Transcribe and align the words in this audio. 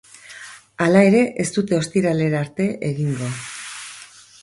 Hala 0.85 1.03
ere, 1.09 1.21
ez 1.45 1.47
dute 1.59 1.79
ostiralera 1.81 2.43
arte 2.47 2.69
egingo. 2.91 3.33